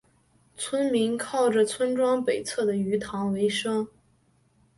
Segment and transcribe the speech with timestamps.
[0.57, 3.87] 村民靠着村庄北侧的鱼塘维生。